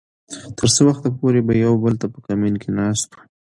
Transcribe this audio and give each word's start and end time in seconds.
تر 0.57 0.67
څه 0.75 0.81
وخته 0.87 1.07
پورې 1.17 1.39
به 1.47 1.53
يو 1.65 1.73
بل 1.83 1.93
ته 2.01 2.05
په 2.13 2.19
کمين 2.27 2.55
کې 2.61 2.69
ناست 2.79 3.07
وو. 3.11 3.21